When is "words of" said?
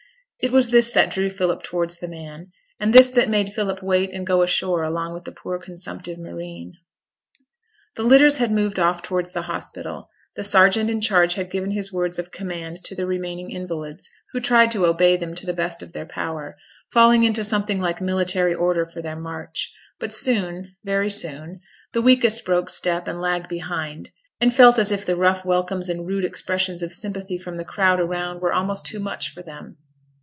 11.93-12.31